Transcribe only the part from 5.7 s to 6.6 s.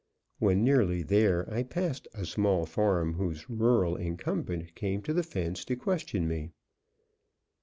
question me.